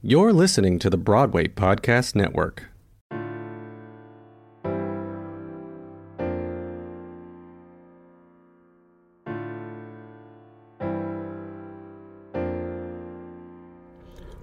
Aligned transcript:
You're 0.00 0.32
listening 0.32 0.78
to 0.78 0.90
the 0.90 0.96
Broadway 0.96 1.48
Podcast 1.48 2.14
Network. 2.14 2.66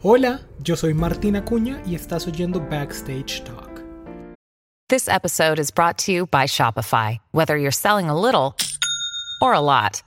Hola, 0.02 0.41
yo 0.65 0.76
soy 0.76 0.94
Martina 0.94 1.41
Acuña 1.41 1.81
y 1.87 1.96
estás 1.96 2.28
oyendo 2.28 2.60
Backstage 2.69 3.46
Talk. 3.46 3.81
This 4.90 5.08
episode 5.08 5.58
is 5.58 5.72
brought 5.72 5.97
to 5.99 6.12
you 6.12 6.26
by 6.26 6.47
Shopify. 6.47 7.17
Whether 7.31 7.56
you're 7.56 7.72
selling 7.72 8.10
a 8.10 8.19
little 8.19 8.58
or 9.42 9.53
a 9.53 9.62
lot, 9.62 10.03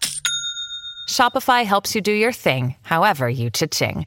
Shopify 1.09 1.65
helps 1.65 1.95
you 1.95 2.03
do 2.03 2.13
your 2.13 2.33
thing, 2.33 2.77
however 2.83 3.31
you 3.31 3.49
cha-ching. 3.49 4.07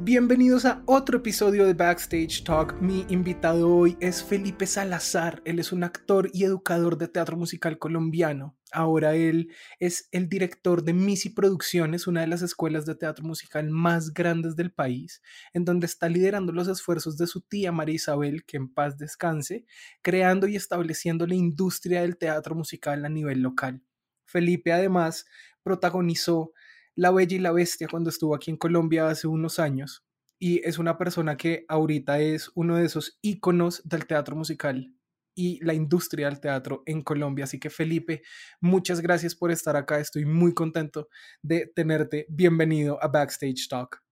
Bienvenidos 0.00 0.64
a 0.66 0.82
otro 0.86 1.18
episodio 1.18 1.64
de 1.64 1.72
Backstage 1.72 2.44
Talk. 2.44 2.74
Mi 2.80 3.06
invitado 3.08 3.74
hoy 3.74 3.96
es 4.00 4.22
Felipe 4.22 4.66
Salazar. 4.66 5.40
Él 5.46 5.58
es 5.58 5.72
un 5.72 5.82
actor 5.82 6.28
y 6.34 6.44
educador 6.44 6.98
de 6.98 7.08
teatro 7.08 7.36
musical 7.36 7.78
colombiano. 7.78 8.54
Ahora 8.70 9.14
él 9.14 9.48
es 9.78 10.08
el 10.10 10.28
director 10.28 10.82
de 10.82 10.92
Misi 10.92 11.30
Producciones, 11.30 12.06
una 12.06 12.20
de 12.20 12.26
las 12.26 12.42
escuelas 12.42 12.84
de 12.84 12.96
teatro 12.96 13.24
musical 13.24 13.70
más 13.70 14.12
grandes 14.12 14.56
del 14.56 14.72
país, 14.72 15.22
en 15.54 15.64
donde 15.64 15.86
está 15.86 16.08
liderando 16.08 16.52
los 16.52 16.68
esfuerzos 16.68 17.16
de 17.16 17.26
su 17.26 17.40
tía 17.40 17.72
María 17.72 17.94
Isabel, 17.94 18.44
que 18.44 18.58
en 18.58 18.74
paz 18.74 18.98
descanse, 18.98 19.64
creando 20.02 20.48
y 20.48 20.56
estableciendo 20.56 21.26
la 21.26 21.36
industria 21.36 22.02
del 22.02 22.18
teatro 22.18 22.54
musical 22.54 23.04
a 23.06 23.08
nivel 23.08 23.40
local. 23.40 23.80
Felipe 24.26 24.72
además 24.72 25.24
protagonizó 25.62 26.52
la 26.96 27.10
Bella 27.10 27.36
y 27.36 27.40
la 27.40 27.52
Bestia 27.52 27.88
cuando 27.88 28.10
estuvo 28.10 28.34
aquí 28.34 28.50
en 28.50 28.56
Colombia 28.56 29.08
hace 29.08 29.26
unos 29.26 29.58
años 29.58 30.04
y 30.38 30.60
es 30.66 30.78
una 30.78 30.98
persona 30.98 31.36
que 31.36 31.64
ahorita 31.68 32.20
es 32.20 32.50
uno 32.54 32.76
de 32.76 32.86
esos 32.86 33.18
íconos 33.22 33.82
del 33.84 34.06
teatro 34.06 34.36
musical 34.36 34.94
y 35.34 35.64
la 35.64 35.74
industria 35.74 36.28
del 36.28 36.40
teatro 36.40 36.82
en 36.86 37.02
Colombia. 37.02 37.44
Así 37.44 37.58
que 37.58 37.70
Felipe, 37.70 38.22
muchas 38.60 39.00
gracias 39.00 39.34
por 39.34 39.50
estar 39.50 39.76
acá. 39.76 39.98
Estoy 39.98 40.24
muy 40.24 40.54
contento 40.54 41.08
de 41.42 41.66
tenerte. 41.74 42.26
Bienvenido 42.28 43.02
a 43.02 43.08
Backstage 43.08 43.68
Talk. 43.68 44.02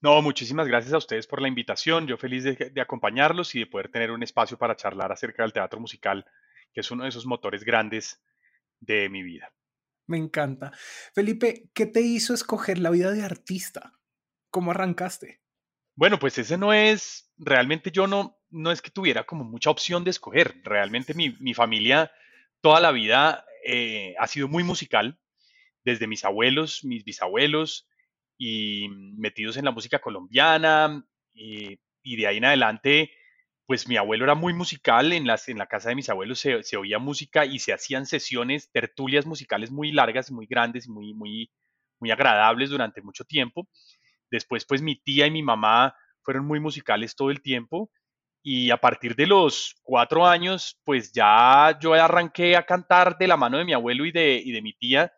No, 0.00 0.22
muchísimas 0.22 0.66
gracias 0.66 0.94
a 0.94 0.98
ustedes 0.98 1.26
por 1.26 1.42
la 1.42 1.48
invitación. 1.48 2.06
Yo 2.06 2.16
feliz 2.16 2.44
de, 2.44 2.54
de, 2.54 2.80
acompañarlos 2.80 3.54
y 3.54 3.58
de 3.58 3.66
poder 3.66 3.90
tener 3.90 4.10
un 4.10 4.22
espacio 4.22 4.56
para 4.56 4.76
charlar 4.76 5.12
acerca 5.12 5.42
del 5.42 5.52
teatro 5.52 5.78
musical, 5.78 6.24
que 6.72 6.80
es 6.80 6.90
uno 6.90 7.02
de 7.02 7.10
esos 7.10 7.26
motores 7.26 7.64
grandes 7.64 8.22
de 8.78 9.10
mi 9.10 9.22
vida. 9.22 9.52
Me 10.10 10.18
encanta. 10.18 10.72
Felipe, 11.14 11.70
¿qué 11.72 11.86
te 11.86 12.00
hizo 12.00 12.34
escoger 12.34 12.78
la 12.78 12.90
vida 12.90 13.12
de 13.12 13.22
artista? 13.22 13.92
¿Cómo 14.50 14.72
arrancaste? 14.72 15.40
Bueno, 15.94 16.18
pues 16.18 16.36
ese 16.36 16.58
no 16.58 16.72
es, 16.72 17.30
realmente 17.38 17.92
yo 17.92 18.08
no, 18.08 18.36
no 18.48 18.72
es 18.72 18.82
que 18.82 18.90
tuviera 18.90 19.24
como 19.24 19.44
mucha 19.44 19.70
opción 19.70 20.02
de 20.02 20.10
escoger. 20.10 20.62
Realmente 20.64 21.14
mi, 21.14 21.36
mi 21.38 21.54
familia 21.54 22.10
toda 22.60 22.80
la 22.80 22.90
vida 22.90 23.46
eh, 23.64 24.16
ha 24.18 24.26
sido 24.26 24.48
muy 24.48 24.64
musical, 24.64 25.16
desde 25.84 26.08
mis 26.08 26.24
abuelos, 26.24 26.84
mis 26.84 27.04
bisabuelos, 27.04 27.88
y 28.36 28.88
metidos 29.16 29.58
en 29.58 29.64
la 29.64 29.70
música 29.70 30.00
colombiana, 30.00 31.06
y, 31.32 31.78
y 32.02 32.16
de 32.16 32.26
ahí 32.26 32.38
en 32.38 32.46
adelante 32.46 33.12
pues 33.70 33.86
mi 33.86 33.96
abuelo 33.96 34.24
era 34.24 34.34
muy 34.34 34.52
musical, 34.52 35.12
en, 35.12 35.28
las, 35.28 35.48
en 35.48 35.56
la 35.56 35.68
casa 35.68 35.90
de 35.90 35.94
mis 35.94 36.08
abuelos 36.08 36.40
se, 36.40 36.60
se, 36.64 36.76
oía 36.76 36.98
música 36.98 37.44
y 37.44 37.60
se 37.60 37.72
hacían 37.72 38.04
sesiones, 38.04 38.68
tertulias 38.72 39.26
musicales 39.26 39.70
muy 39.70 39.92
largas, 39.92 40.32
muy 40.32 40.46
grandes, 40.46 40.88
muy, 40.88 41.14
muy, 41.14 41.52
muy 42.00 42.10
agradables 42.10 42.70
durante 42.70 43.00
mucho 43.00 43.22
tiempo. 43.22 43.68
Después, 44.28 44.66
pues 44.66 44.82
mi 44.82 44.96
tía 45.00 45.28
y 45.28 45.30
mi 45.30 45.44
mamá 45.44 45.94
fueron 46.22 46.46
muy 46.46 46.58
musicales 46.58 47.14
todo 47.14 47.30
el 47.30 47.42
tiempo 47.42 47.92
y 48.42 48.72
a 48.72 48.76
partir 48.76 49.14
de 49.14 49.28
los 49.28 49.76
cuatro 49.84 50.26
años, 50.26 50.80
pues 50.82 51.12
ya 51.12 51.78
yo 51.80 51.94
arranqué 51.94 52.56
a 52.56 52.66
cantar 52.66 53.18
de 53.18 53.28
la 53.28 53.36
mano 53.36 53.58
de 53.58 53.66
mi 53.66 53.72
abuelo 53.72 54.04
y 54.04 54.10
de, 54.10 54.42
y 54.44 54.50
de 54.50 54.62
mi 54.62 54.72
tía. 54.72 55.12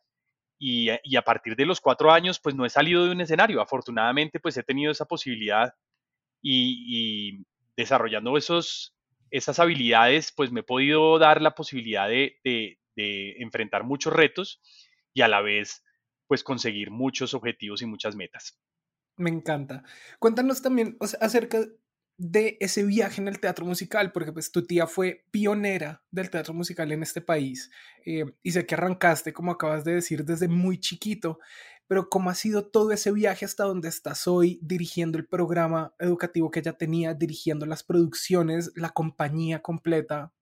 Y, 0.58 0.90
y, 1.04 1.16
a 1.16 1.22
partir 1.22 1.56
de 1.56 1.64
los 1.64 1.80
cuatro 1.80 2.12
años, 2.12 2.38
pues 2.38 2.54
no 2.54 2.66
he 2.66 2.68
salido 2.68 3.06
de 3.06 3.12
un 3.12 3.22
escenario. 3.22 3.62
Afortunadamente, 3.62 4.40
pues 4.40 4.58
he 4.58 4.62
tenido 4.62 4.92
esa 4.92 5.06
posibilidad 5.06 5.72
y, 6.42 7.44
desarrollando 7.76 8.36
esos, 8.36 8.96
esas 9.30 9.58
habilidades, 9.58 10.32
pues 10.32 10.52
me 10.52 10.60
he 10.60 10.64
podido 10.64 11.18
dar 11.18 11.40
la 11.40 11.54
posibilidad 11.54 12.08
de, 12.08 12.36
de, 12.44 12.78
enfrentar 13.38 13.84
muchos 13.84 14.12
retos 14.12 14.60
y 15.14 15.22
a 15.22 15.28
la 15.28 15.40
vez, 15.40 15.82
pues 16.26 16.44
conseguir 16.44 16.90
muchos 16.90 17.34
objetivos 17.34 17.82
y 17.82 17.86
muchas 17.86 18.14
metas. 18.14 18.60
Me 19.16 19.30
encanta. 19.30 19.82
Cuéntanos 20.18 20.62
también 20.62 20.96
acerca 21.20 21.60
de 22.18 22.56
ese 22.60 22.84
viaje 22.84 23.20
en 23.20 23.28
el 23.28 23.40
teatro 23.40 23.64
musical, 23.64 24.12
porque 24.12 24.32
pues 24.32 24.52
tu 24.52 24.66
tía 24.66 24.86
fue 24.86 25.24
pionera 25.30 26.04
del 26.10 26.30
teatro 26.30 26.54
musical 26.54 26.92
en 26.92 27.02
este 27.02 27.20
país 27.20 27.70
eh, 28.04 28.24
y 28.42 28.52
sé 28.52 28.66
que 28.66 28.74
arrancaste, 28.74 29.32
como 29.32 29.50
acabas 29.50 29.84
de 29.84 29.94
decir, 29.94 30.24
desde 30.24 30.48
muy 30.48 30.78
chiquito, 30.78 31.40
pero 31.92 32.08
cómo 32.08 32.30
ha 32.30 32.34
sido 32.34 32.64
todo 32.64 32.90
ese 32.92 33.12
viaje 33.12 33.44
hasta 33.44 33.64
donde 33.64 33.90
estás 33.90 34.26
hoy, 34.26 34.58
dirigiendo 34.62 35.18
el 35.18 35.26
programa 35.26 35.94
educativo 35.98 36.50
que 36.50 36.60
ella 36.60 36.72
tenía, 36.72 37.12
dirigiendo 37.12 37.66
las 37.66 37.82
producciones, 37.82 38.72
la 38.76 38.88
compañía 38.88 39.60
completa. 39.60 40.32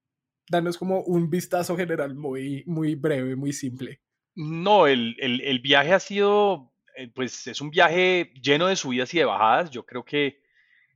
Danos 0.48 0.78
como 0.78 1.00
un 1.00 1.28
vistazo 1.28 1.76
general 1.76 2.14
muy, 2.14 2.62
muy 2.68 2.94
breve, 2.94 3.34
muy 3.34 3.52
simple. 3.52 4.00
No, 4.36 4.86
el, 4.86 5.16
el, 5.18 5.40
el 5.40 5.58
viaje 5.58 5.92
ha 5.92 5.98
sido, 5.98 6.72
pues 7.16 7.48
es 7.48 7.60
un 7.60 7.70
viaje 7.70 8.32
lleno 8.40 8.68
de 8.68 8.76
subidas 8.76 9.12
y 9.12 9.18
de 9.18 9.24
bajadas. 9.24 9.72
Yo 9.72 9.84
creo 9.84 10.04
que 10.04 10.44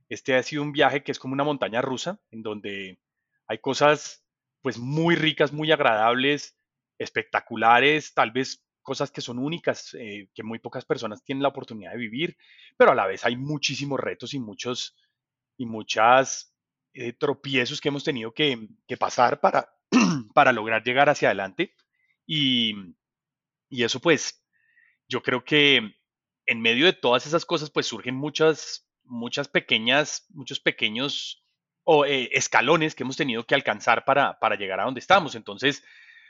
este 0.07 0.35
ha 0.35 0.43
sido 0.43 0.63
un 0.63 0.71
viaje 0.71 1.03
que 1.03 1.11
es 1.11 1.19
como 1.19 1.33
una 1.33 1.43
montaña 1.43 1.81
rusa, 1.81 2.21
en 2.31 2.43
donde 2.43 2.97
hay 3.45 3.57
cosas 3.57 4.25
pues 4.61 4.77
muy 4.77 5.15
ricas, 5.15 5.51
muy 5.51 5.73
agradables, 5.73 6.57
espectaculares, 6.97 8.13
tal 8.13 8.31
vez 8.31 8.64
cosas 8.85 9.11
que 9.11 9.19
son 9.19 9.39
únicas, 9.39 9.93
eh, 9.95 10.29
que 10.33 10.43
muy 10.43 10.59
pocas 10.59 10.85
personas 10.85 11.23
tienen 11.23 11.41
la 11.41 11.49
oportunidad 11.49 11.91
de 11.91 11.97
vivir, 11.97 12.37
pero 12.77 12.91
a 12.91 12.95
la 12.95 13.07
vez 13.07 13.25
hay 13.25 13.35
muchísimos 13.35 13.99
retos 13.99 14.33
y 14.33 14.39
muchos 14.39 14.95
y 15.57 15.65
muchas 15.65 16.53
eh, 16.93 17.13
tropiezos 17.13 17.81
que 17.81 17.89
hemos 17.89 18.03
tenido 18.03 18.31
que, 18.33 18.69
que 18.87 18.95
pasar 18.95 19.41
para, 19.41 19.73
para 20.33 20.53
lograr 20.53 20.83
llegar 20.83 21.09
hacia 21.09 21.29
adelante. 21.29 21.73
Y, 22.25 22.75
y 23.69 23.83
eso 23.83 23.99
pues, 23.99 24.45
yo 25.07 25.21
creo 25.21 25.43
que 25.43 25.95
en 26.45 26.61
medio 26.61 26.85
de 26.85 26.93
todas 26.93 27.25
esas 27.25 27.43
cosas 27.45 27.71
pues 27.71 27.87
surgen 27.87 28.15
muchas, 28.15 28.87
muchas 29.03 29.47
pequeñas, 29.47 30.25
muchos 30.29 30.59
pequeños 30.59 31.43
o, 31.83 32.05
eh, 32.05 32.29
escalones 32.33 32.95
que 32.95 33.03
hemos 33.03 33.17
tenido 33.17 33.45
que 33.45 33.55
alcanzar 33.55 34.05
para, 34.05 34.39
para 34.39 34.55
llegar 34.55 34.79
a 34.79 34.85
donde 34.85 34.99
estamos. 34.99 35.35
Entonces, 35.35 35.83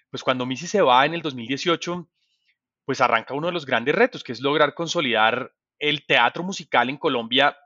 pues 0.10 0.24
cuando 0.24 0.46
Missy 0.46 0.68
se 0.68 0.82
va 0.82 1.06
en 1.06 1.14
el 1.14 1.22
2018, 1.22 2.10
pues 2.86 3.02
arranca 3.02 3.34
uno 3.34 3.48
de 3.48 3.54
los 3.54 3.66
grandes 3.66 3.96
retos, 3.96 4.24
que 4.24 4.32
es 4.32 4.40
lograr 4.40 4.74
consolidar 4.74 5.54
el 5.80 6.06
teatro 6.06 6.44
musical 6.44 6.90
en 6.90 6.98
Colombia, 6.98 7.58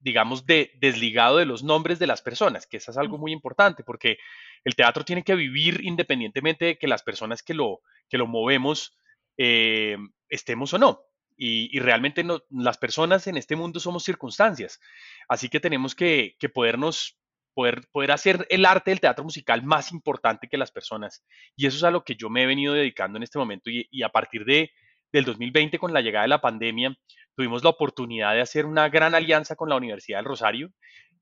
digamos, 0.00 0.44
de, 0.44 0.72
desligado 0.80 1.38
de 1.38 1.46
los 1.46 1.62
nombres 1.62 1.98
de 1.98 2.06
las 2.06 2.20
personas, 2.20 2.66
que 2.66 2.76
eso 2.76 2.90
es 2.90 2.98
algo 2.98 3.16
muy 3.16 3.32
importante, 3.32 3.84
porque 3.84 4.18
el 4.64 4.74
teatro 4.74 5.04
tiene 5.04 5.22
que 5.22 5.34
vivir 5.34 5.80
independientemente 5.82 6.64
de 6.64 6.78
que 6.78 6.88
las 6.88 7.02
personas 7.02 7.42
que 7.42 7.54
lo, 7.54 7.80
que 8.08 8.18
lo 8.18 8.26
movemos 8.26 8.96
eh, 9.38 9.96
estemos 10.28 10.74
o 10.74 10.78
no. 10.78 11.00
Y, 11.36 11.76
y 11.76 11.80
realmente 11.80 12.22
no, 12.22 12.42
las 12.50 12.78
personas 12.78 13.26
en 13.26 13.36
este 13.36 13.56
mundo 13.56 13.80
somos 13.80 14.04
circunstancias. 14.04 14.80
Así 15.28 15.48
que 15.48 15.58
tenemos 15.58 15.94
que, 15.94 16.36
que 16.38 16.48
podernos 16.48 17.18
Poder, 17.54 17.82
poder, 17.92 18.10
hacer 18.10 18.46
el 18.50 18.66
arte 18.66 18.90
del 18.90 19.00
teatro 19.00 19.22
musical 19.22 19.62
más 19.62 19.92
importante 19.92 20.48
que 20.48 20.58
las 20.58 20.72
personas. 20.72 21.24
Y 21.56 21.66
eso 21.66 21.76
es 21.76 21.84
a 21.84 21.90
lo 21.90 22.02
que 22.02 22.16
yo 22.16 22.28
me 22.28 22.42
he 22.42 22.46
venido 22.46 22.74
dedicando 22.74 23.16
en 23.16 23.22
este 23.22 23.38
momento 23.38 23.70
y, 23.70 24.02
a 24.02 24.08
partir 24.08 24.44
de, 24.44 24.72
del 25.12 25.24
2020 25.24 25.78
con 25.78 25.92
la 25.92 26.00
llegada 26.00 26.24
de 26.24 26.30
la 26.30 26.40
pandemia, 26.40 26.96
tuvimos 27.36 27.62
la 27.62 27.70
oportunidad 27.70 28.34
de 28.34 28.40
hacer 28.40 28.66
una 28.66 28.88
gran 28.88 29.14
alianza 29.14 29.54
con 29.54 29.68
la 29.68 29.76
Universidad 29.76 30.18
del 30.18 30.26
Rosario 30.26 30.72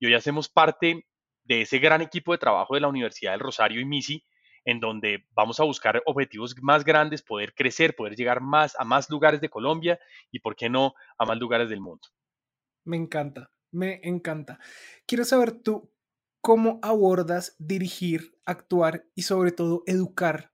y 0.00 0.06
hoy 0.06 0.14
hacemos 0.14 0.48
parte 0.48 1.06
de 1.44 1.62
ese 1.62 1.78
gran 1.78 2.00
equipo 2.00 2.32
de 2.32 2.38
trabajo 2.38 2.74
de 2.74 2.80
la 2.80 2.88
Universidad 2.88 3.32
del 3.32 3.40
Rosario 3.40 3.80
y 3.80 3.84
MISI, 3.84 4.24
en 4.64 4.80
donde 4.80 5.26
vamos 5.32 5.60
a 5.60 5.64
buscar 5.64 6.02
objetivos 6.06 6.54
más 6.62 6.84
grandes, 6.84 7.22
poder 7.22 7.54
crecer, 7.54 7.94
poder 7.96 8.14
llegar 8.14 8.40
más 8.40 8.74
a 8.78 8.84
más 8.84 9.10
lugares 9.10 9.40
de 9.40 9.48
Colombia 9.48 9.98
y, 10.30 10.38
por 10.38 10.56
qué 10.56 10.68
no, 10.68 10.94
a 11.18 11.24
más 11.24 11.38
lugares 11.38 11.68
del 11.68 11.80
mundo. 11.80 12.08
Me 12.84 12.96
encanta, 12.96 13.50
me 13.72 14.00
encanta. 14.02 14.58
Quiero 15.06 15.24
saber 15.24 15.52
tú 15.52 15.91
cómo 16.42 16.80
abordas 16.82 17.56
dirigir, 17.58 18.36
actuar 18.44 19.06
y 19.14 19.22
sobre 19.22 19.52
todo 19.52 19.84
educar 19.86 20.52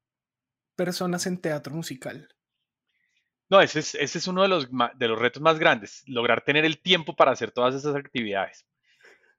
personas 0.77 1.27
en 1.27 1.41
teatro 1.41 1.75
musical. 1.75 2.29
No, 3.51 3.61
ese 3.61 3.81
es, 3.81 3.95
ese 3.95 4.19
es 4.19 4.29
uno 4.29 4.43
de 4.43 4.49
los, 4.49 4.69
de 4.97 5.09
los 5.09 5.19
retos 5.19 5.43
más 5.43 5.59
grandes, 5.59 6.05
lograr 6.07 6.45
tener 6.45 6.67
el 6.67 6.79
tiempo 6.79 7.17
para 7.17 7.33
hacer 7.33 7.51
todas 7.51 7.75
esas 7.75 7.97
actividades. 7.97 8.67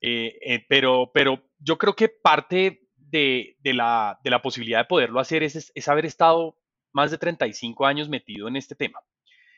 Eh, 0.02 0.40
eh, 0.42 0.66
pero, 0.68 1.12
pero 1.14 1.44
yo 1.60 1.78
creo 1.78 1.96
que 1.96 2.10
parte 2.10 2.90
de, 2.96 3.56
la, 3.64 4.20
posibilidad 4.42 4.80
de 4.80 4.86
poderlo 4.86 5.20
hacer 5.20 5.44
es, 5.44 5.72
haber 5.88 6.06
estado 6.06 6.58
más 6.92 7.12
de 7.12 7.20
35 7.20 7.86
años 7.86 8.10
metido 8.10 8.48
en 8.48 8.56
este 8.56 8.74
tema. 8.74 9.00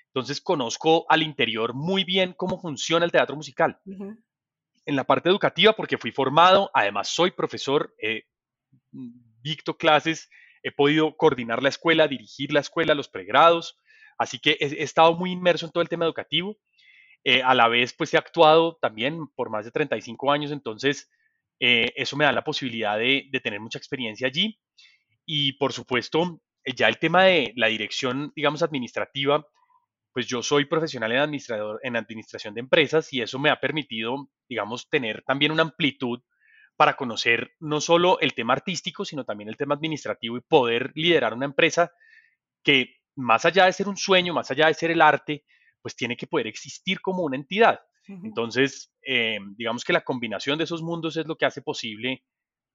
Entonces 0.08 0.42
conozco 0.42 1.06
al 1.08 1.24
interior 1.24 1.74
muy 1.74 2.04
bien 2.04 2.34
cómo 2.34 2.60
funciona 2.60 3.06
el 3.06 3.12
teatro 3.12 3.38
musical. 3.38 3.80
En 4.86 4.96
la 4.96 5.04
parte 5.04 5.30
educativa, 5.30 5.74
porque 5.74 5.98
fui 5.98 6.12
formado, 6.12 6.72
además 6.74 7.10
soy 7.10 7.32
profesor, 7.32 7.94
he 8.02 8.24
dicto 8.92 9.78
clases, 9.78 10.30
he 10.64 10.72
podido 10.72 11.16
coordinar 11.18 11.62
la 11.62 11.70
escuela, 11.70 12.08
dirigir 12.08 12.52
la 12.52 12.60
escuela, 12.60 12.96
los 12.96 13.10
pregrados, 13.10 13.80
así 14.18 14.40
que 14.40 14.58
he, 14.60 14.84
estado 14.84 15.16
muy 15.16 15.32
inmerso 15.32 15.66
en 15.66 15.72
todo 15.72 15.82
el 15.82 15.90
tema 15.90 16.06
educativo. 16.06 16.58
Eh, 17.24 17.44
a 17.44 17.54
la 17.54 17.68
vez, 17.68 17.94
pues 17.94 18.14
he 18.14 18.18
actuado 18.18 18.78
también 18.82 19.28
por 19.36 19.50
más 19.50 19.66
de 19.66 19.72
35 19.72 20.32
años, 20.32 20.52
entonces 20.52 21.10
eh, 21.60 21.94
eso 21.96 22.18
me 22.18 22.26
da 22.26 22.32
la 22.32 22.44
posibilidad 22.44 22.98
de, 22.98 23.30
tener 23.44 23.60
mucha 23.60 23.78
experiencia 23.78 24.28
allí. 24.28 24.60
Y 25.26 25.54
por 25.54 25.74
supuesto, 25.74 26.42
eh, 26.64 26.74
ya 26.76 26.88
el 26.88 26.98
tema 26.98 27.26
de 27.26 27.54
la 27.56 27.68
dirección, 27.68 28.32
digamos, 28.36 28.64
administrativa, 28.64 29.46
pues 30.14 30.28
yo 30.28 30.44
soy 30.44 30.66
profesional 30.66 31.12
en, 31.12 31.20
administrador, 31.20 31.80
en 31.84 31.96
administración 31.96 32.54
de 32.54 32.60
empresas 32.60 33.12
y 33.14 33.22
eso 33.22 33.40
me 33.40 33.50
ha 33.50 33.60
permitido, 33.60 34.30
digamos, 34.50 34.90
tener 34.90 35.24
también 35.24 35.52
una 35.52 35.64
amplitud 35.64 36.22
para 36.76 36.96
conocer 36.96 37.52
no 37.60 37.80
solo 37.80 38.20
el 38.20 38.34
tema 38.34 38.54
artístico, 38.54 39.06
sino 39.06 39.24
también 39.24 39.50
el 39.50 39.58
tema 39.58 39.76
administrativo 39.76 40.38
y 40.38 40.42
poder 40.42 40.92
liderar 40.96 41.34
una 41.34 41.46
empresa 41.46 41.92
que 42.64 42.98
más 43.16 43.46
allá 43.46 43.66
de 43.66 43.74
ser 43.74 43.88
un 43.88 43.98
sueño, 43.98 44.34
más 44.34 44.52
allá 44.52 44.68
de 44.68 44.74
ser 44.74 44.92
el 44.92 45.02
arte, 45.02 45.46
pues 45.82 45.96
tiene 45.96 46.18
que 46.18 46.28
poder 46.28 46.48
existir 46.48 47.02
como 47.02 47.24
una 47.24 47.36
entidad. 47.36 47.80
Entonces, 48.08 48.92
eh, 49.06 49.38
digamos 49.56 49.86
que 49.86 49.94
la 49.94 50.02
combinación 50.02 50.58
de 50.58 50.66
esos 50.66 50.82
mundos 50.82 51.16
es 51.18 51.26
lo 51.28 51.38
que 51.38 51.46
hace 51.46 51.62
posible 51.62 52.24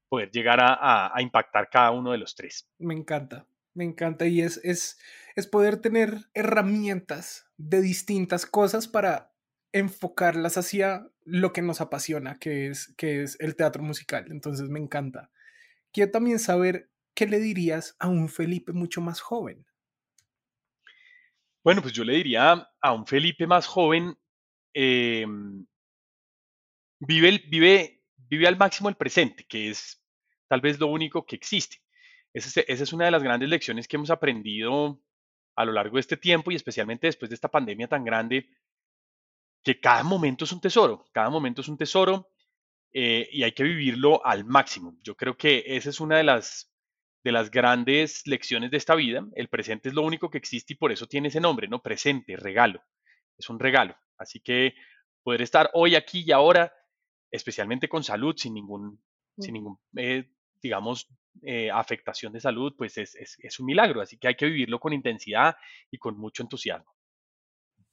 poder 0.09 0.31
llegar 0.31 0.59
a, 0.61 1.13
impactar 1.19 1.69
cada 1.69 1.91
uno 1.91 2.13
de 2.13 2.19
los 2.19 2.35
tres. 2.35 2.71
Me 2.79 2.95
encanta, 2.95 3.47
me 3.75 3.85
encanta 3.85 4.27
y 4.27 4.41
es, 4.41 4.59
es, 4.65 4.99
es 5.37 5.47
poder 5.47 5.77
tener 5.77 6.29
herramientas 6.35 7.49
de 7.57 7.81
distintas 7.81 8.47
cosas 8.47 8.89
para 8.89 9.33
enfocarlas 9.73 10.57
hacia 10.57 11.09
lo 11.25 11.53
que 11.53 11.63
nos 11.63 11.81
apasiona, 11.81 12.39
que 12.39 12.69
es, 12.69 12.93
que 12.97 13.23
es 13.23 13.37
el 13.39 13.55
teatro 13.55 13.83
musical. 13.83 14.27
Entonces 14.31 14.69
me 14.69 14.81
encanta. 14.81 15.31
Quiero 15.93 16.11
también 16.11 16.41
saber 16.41 16.91
qué 17.15 17.27
le 17.27 17.39
dirías 17.39 17.95
a 18.01 18.09
un 18.09 18.29
Felipe 18.29 18.73
mucho 18.73 19.01
más 19.01 19.21
joven. 19.21 19.65
Bueno, 21.63 21.83
pues 21.83 21.95
yo 21.95 22.03
le 22.03 22.15
diría 22.15 22.69
a 22.81 22.93
un 22.93 23.07
Felipe 23.07 23.47
más 23.47 23.67
joven 23.67 24.17
Em, 24.79 25.67
vive, 27.01 27.43
vive, 27.49 28.03
vive 28.29 28.47
al 28.47 28.59
máximo 28.59 28.91
el 28.91 28.97
presente, 28.97 29.47
que 29.49 29.71
es 29.71 30.05
tal 30.49 30.61
vez 30.61 30.79
lo 30.79 30.89
único 30.89 31.25
que 31.25 31.35
existe. 31.35 31.79
Esa 32.35 32.61
es, 32.61 32.93
una 32.93 33.07
de 33.07 33.11
las 33.11 33.23
grandes 33.23 33.49
lecciones 33.49 33.89
que 33.89 33.97
hemos 33.97 34.11
aprendido 34.11 35.01
a 35.57 35.65
lo 35.65 35.73
largo 35.73 35.97
de 35.97 36.01
este 36.01 36.17
tiempo 36.17 36.51
y 36.51 36.55
especialmente 36.55 37.07
después 37.07 37.31
de 37.31 37.35
esta 37.35 37.49
pandemia 37.49 37.89
tan 37.89 38.05
grande, 38.05 38.49
que 39.65 39.81
cada 39.81 40.05
momento 40.05 40.45
es 40.45 40.53
un 40.53 40.61
tesoro, 40.61 41.05
cada 41.13 41.31
momento 41.31 41.63
es 41.63 41.69
un 41.69 41.77
tesoro 41.77 42.31
eh, 42.93 43.29
y 43.33 43.43
hay 43.43 43.53
que 43.53 43.65
vivirlo 43.65 44.25
al 44.25 44.45
máximo. 44.45 44.97
Yo 45.03 45.17
creo 45.17 45.37
que 45.37 45.65
esa 45.67 45.91
es 45.91 45.99
una 45.99 46.19
de 46.19 46.25
las, 46.25 46.73
de 47.25 47.33
las 47.33 47.51
grandes 47.51 48.27
lecciones 48.27 48.71
de 48.71 48.77
esta 48.77 48.95
vida. 48.95 49.27
El 49.35 49.49
presente 49.49 49.89
es 49.89 49.95
lo 49.95 50.03
único 50.03 50.31
que 50.31 50.39
existe 50.39 50.75
y 50.75 50.77
por 50.77 50.93
eso 50.93 51.07
tiene 51.07 51.29
ese 51.29 51.41
nombre, 51.41 51.67
¿no? 51.69 51.83
Presente, 51.83 52.37
regalo. 52.37 52.83
Es 53.37 53.51
un 53.51 53.59
regalo. 53.59 53.97
Así 54.19 54.41
que 54.41 54.75
poder 55.23 55.43
estar 55.43 55.71
hoy 55.75 55.97
aquí 55.97 56.23
y 56.25 56.33
ahora, 56.33 56.73
especialmente 57.31 57.89
con 57.89 58.05
salud, 58.05 58.37
sin 58.37 58.55
ningún, 58.55 59.03
sin 59.39 59.55
ningún 59.55 59.79
eh, 59.97 60.31
digamos, 60.67 61.09
eh, 61.43 61.71
afectación 61.71 62.33
de 62.33 62.41
salud, 62.41 62.75
pues 62.77 62.99
es, 62.99 63.15
es, 63.15 63.37
es 63.39 63.61
un 63.61 63.67
milagro. 63.67 64.01
Así 64.01 64.19
que 64.19 64.29
hay 64.29 64.35
que 64.35 64.47
vivirlo 64.47 64.79
con 64.79 64.93
intensidad 64.93 65.57
y 65.91 65.99
con 65.99 66.19
mucho 66.19 66.43
entusiasmo. 66.43 66.93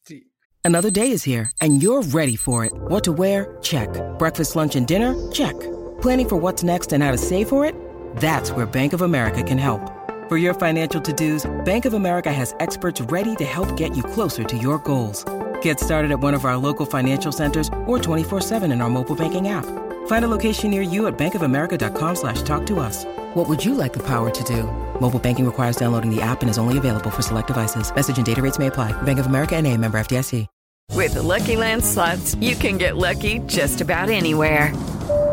Sí. 0.03 0.29
Another 0.65 0.91
day 0.91 1.11
is 1.11 1.23
here 1.23 1.49
and 1.59 1.81
you're 1.81 2.01
ready 2.13 2.35
for 2.35 2.65
it. 2.65 2.71
What 2.87 3.03
to 3.03 3.11
wear? 3.11 3.57
Check. 3.61 3.89
Breakfast, 4.17 4.55
lunch, 4.55 4.75
and 4.75 4.87
dinner? 4.87 5.13
Check. 5.31 5.55
Planning 6.01 6.29
for 6.29 6.37
what's 6.37 6.63
next 6.63 6.93
and 6.93 7.03
how 7.03 7.11
to 7.11 7.17
save 7.17 7.47
for 7.47 7.65
it? 7.65 7.75
That's 8.17 8.51
where 8.51 8.65
Bank 8.65 8.93
of 8.93 9.01
America 9.01 9.43
can 9.43 9.57
help. 9.57 9.81
For 10.29 10.37
your 10.37 10.53
financial 10.53 11.01
to-dos, 11.01 11.45
Bank 11.65 11.85
of 11.85 11.93
America 11.93 12.31
has 12.31 12.55
experts 12.59 13.01
ready 13.11 13.35
to 13.35 13.45
help 13.45 13.75
get 13.75 13.95
you 13.95 14.03
closer 14.03 14.43
to 14.43 14.57
your 14.57 14.79
goals. 14.79 15.25
Get 15.61 15.79
started 15.79 16.11
at 16.11 16.21
one 16.21 16.33
of 16.33 16.45
our 16.45 16.57
local 16.57 16.85
financial 16.85 17.31
centers 17.31 17.67
or 17.85 17.99
24-7 17.99 18.71
in 18.71 18.81
our 18.81 18.89
mobile 18.89 19.15
banking 19.15 19.49
app. 19.49 19.65
Find 20.05 20.23
a 20.23 20.29
location 20.29 20.71
near 20.71 20.81
you 20.81 21.07
at 21.07 21.17
bankofamerica.com 21.17 22.15
slash 22.15 22.41
talk 22.44 22.65
to 22.67 22.79
us. 22.79 23.03
What 23.33 23.50
would 23.50 23.65
you 23.65 23.75
like 23.75 23.91
the 23.91 24.03
power 24.03 24.29
to 24.29 24.44
do? 24.45 24.63
Mobile 25.01 25.19
banking 25.19 25.45
requires 25.45 25.75
downloading 25.75 26.09
the 26.09 26.21
app 26.21 26.41
and 26.41 26.50
is 26.50 26.57
only 26.57 26.77
available 26.77 27.09
for 27.09 27.21
select 27.21 27.47
devices. 27.47 27.94
Message 27.94 28.15
and 28.15 28.25
data 28.25 28.41
rates 28.41 28.57
may 28.57 28.67
apply. 28.67 28.94
Bank 29.03 29.19
of 29.19 29.25
America 29.25 29.57
and 29.57 29.67
a 29.67 29.75
member 29.75 29.97
FDIC. 29.97 30.47
With 30.91 31.15
the 31.15 31.23
Lucky 31.23 31.55
Land 31.55 31.83
slots, 31.83 32.35
you 32.35 32.55
can 32.55 32.77
get 32.77 32.97
lucky 32.97 33.39
just 33.47 33.81
about 33.81 34.09
anywhere. 34.09 34.71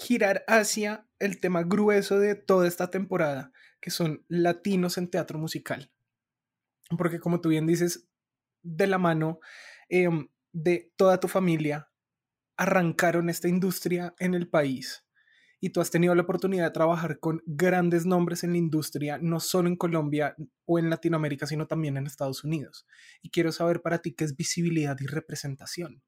girar 0.00 0.44
hacia 0.48 1.06
el 1.18 1.40
tema 1.40 1.62
grueso 1.62 2.18
de 2.18 2.34
toda 2.34 2.66
esta 2.66 2.90
temporada, 2.90 3.52
que 3.80 3.90
son 3.90 4.24
latinos 4.28 4.96
en 4.96 5.10
teatro 5.10 5.38
musical. 5.38 5.90
Porque 6.96 7.20
como 7.20 7.40
tú 7.40 7.50
bien 7.50 7.66
dices, 7.66 8.08
de 8.62 8.86
la 8.86 8.98
mano 8.98 9.40
em, 9.88 10.28
de 10.52 10.90
toda 10.96 11.20
tu 11.20 11.28
familia 11.28 11.90
arrancaron 12.56 13.28
esta 13.28 13.48
industria 13.48 14.14
en 14.18 14.34
el 14.34 14.48
país 14.48 15.04
y 15.60 15.70
tú 15.70 15.80
has 15.80 15.90
tenido 15.90 16.14
la 16.14 16.22
oportunidad 16.22 16.64
de 16.64 16.70
trabajar 16.70 17.20
con 17.20 17.42
grandes 17.44 18.06
nombres 18.06 18.42
en 18.42 18.52
la 18.52 18.58
industria, 18.58 19.18
no 19.20 19.38
solo 19.40 19.68
en 19.68 19.76
Colombia 19.76 20.34
o 20.64 20.78
en 20.78 20.88
Latinoamérica, 20.88 21.46
sino 21.46 21.66
también 21.66 21.98
en 21.98 22.06
Estados 22.06 22.42
Unidos. 22.44 22.86
Y 23.20 23.30
quiero 23.30 23.52
saber 23.52 23.82
para 23.82 23.98
ti 23.98 24.14
qué 24.14 24.24
es 24.24 24.36
visibilidad 24.36 24.96
y 25.00 25.06
representación. 25.06 26.02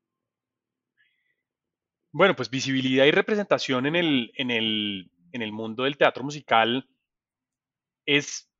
Bueno, 2.12 2.36
pues 2.36 2.50
visibilidad 2.50 3.06
y 3.06 3.10
representación 3.10 3.86
en 3.86 3.96
el, 3.96 4.32
en 4.36 5.42
el 5.42 5.52
mundo 5.52 5.84
del 5.84 5.96
teatro 5.96 6.22
musical 6.22 6.88
es 8.06 8.52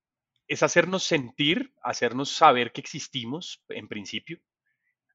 es 0.52 0.62
hacernos 0.62 1.02
sentir, 1.02 1.72
hacernos 1.82 2.30
saber 2.30 2.72
que 2.72 2.82
existimos, 2.82 3.64
en 3.70 3.88
principio, 3.88 4.38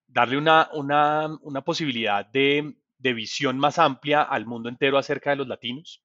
darle 0.07 0.37
una, 0.37 0.69
una, 0.73 1.61
posibilidad 1.61 2.25
de, 2.25 2.75
de, 2.97 3.13
visión 3.13 3.59
más 3.59 3.77
amplia 3.77 4.23
al 4.23 4.47
mundo 4.47 4.67
entero 4.67 4.97
acerca 4.97 5.29
de 5.29 5.35
los 5.35 5.47
latinos, 5.47 6.03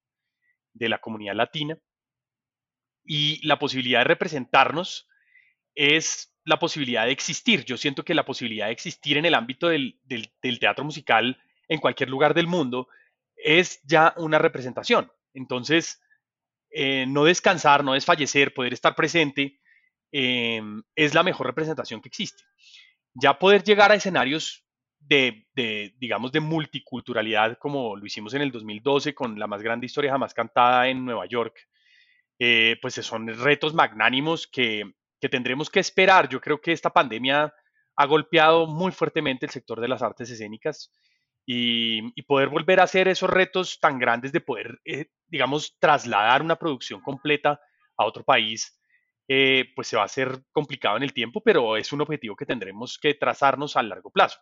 de 0.75 0.91
la 0.91 0.99
comunidad 0.99 1.35
latina, 1.35 1.79
y 3.07 3.47
la 3.47 3.59
posibilidad 3.59 4.01
de 4.01 4.05
representarnos 4.05 5.09
es 5.75 6.37
la 6.45 6.59
posibilidad 6.59 7.07
de 7.07 7.13
existir. 7.13 7.65
Yo 7.65 7.79
siento 7.79 8.05
que 8.05 8.15
la 8.15 8.27
posibilidad 8.27 8.67
de 8.67 8.73
existir 8.73 9.17
en 9.17 9.25
el 9.25 9.35
ámbito 9.35 9.69
del, 9.69 9.99
del 10.05 10.59
teatro 10.59 10.85
musical 10.85 11.41
en 11.73 11.81
cualquier 11.81 12.11
lugar 12.11 12.35
del 12.35 12.47
mundo 12.47 12.89
es 13.35 13.81
ya 13.85 14.13
una 14.19 14.39
representación. 14.39 15.11
Entonces, 15.33 16.03
eh, 16.71 17.07
no 17.09 17.25
descansar, 17.25 17.83
no 17.83 17.95
desfallecer, 17.95 18.53
poder 18.53 18.75
estar 18.75 18.95
presente, 18.95 19.59
em, 20.13 20.83
es 20.95 21.15
la 21.15 21.23
mejor 21.23 21.47
representación 21.47 22.03
que 22.03 22.09
existe. 22.09 22.43
Ya 23.15 23.39
poder 23.39 23.65
llegar 23.65 23.91
a 23.91 23.95
escenarios 23.95 24.67
de, 24.99 25.47
de, 25.55 25.95
digamos, 25.99 26.31
de 26.31 26.41
multiculturalidad 26.41 27.59
como 27.59 27.97
lo 27.97 28.05
hicimos 28.05 28.35
en 28.35 28.43
el 28.43 28.53
2012 28.53 29.15
con 29.15 29.39
la 29.39 29.47
más 29.47 29.63
grande 29.63 29.87
historia 29.87 30.13
jamás 30.13 30.35
cantada 30.35 30.89
en 30.89 31.05
Nueva 31.07 31.27
York, 31.27 31.57
eh, 32.39 32.77
pues 32.83 32.95
son 32.95 33.29
retos 33.29 33.73
magnánimos 33.73 34.47
que, 34.47 34.93
que 35.21 35.29
tendremos 35.31 35.71
que 35.71 35.81
esperar. 35.81 36.29
Yo 36.29 36.41
creo 36.41 36.61
que 36.61 36.73
esta 36.73 36.91
pandemia 36.91 37.55
ha 37.97 38.07
golpeado 38.07 38.67
muy 38.67 38.93
fuertemente 38.93 39.47
el 39.47 39.53
sector 39.53 39.81
de 39.81 39.89
las 39.89 40.03
artes 40.03 40.31
escénicas 40.31 40.91
y, 41.45 42.23
poder 42.23 42.49
volver 42.49 42.81
a 42.81 42.85
hacer 42.85 43.09
esos 43.09 43.29
retos 43.29 43.79
tan 43.81 43.99
grandes 43.99 44.33
de 44.33 44.41
poder, 44.41 44.81
eh, 44.85 45.07
digamos, 45.27 45.77
trasladar 45.79 46.43
una 46.43 46.57
producción 46.57 47.01
completa 47.01 47.61
a 47.97 48.05
otro 48.05 48.25
país, 48.25 48.79
eh, 49.29 49.67
pues 49.75 49.89
se 49.89 49.97
va 49.97 50.03
a 50.03 50.07
hacer 50.07 50.45
complicado 50.53 50.97
en 50.97 51.03
el 51.03 51.13
tiempo, 51.13 51.43
pero 51.43 51.77
es 51.77 51.93
un 51.93 52.01
objetivo 52.01 52.37
que 52.37 52.47
tendremos 52.47 52.99
que 52.99 53.15
trazarnos 53.15 53.77
a 53.77 53.83
largo 53.83 54.11
plazo. 54.11 54.39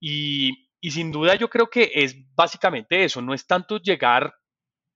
Y, 0.00 0.66
sin 0.82 1.10
duda 1.10 1.34
yo 1.34 1.50
creo 1.50 1.68
que 1.68 1.90
es 1.92 2.16
básicamente 2.34 3.04
eso, 3.04 3.20
no 3.20 3.34
es 3.34 3.46
tanto 3.46 3.78
llegar 3.78 4.32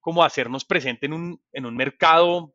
como 0.00 0.22
hacernos 0.24 0.64
presente 0.64 1.06
en 1.06 1.12
un, 1.12 1.42
en 1.52 1.66
un 1.66 1.76
mercado 1.76 2.54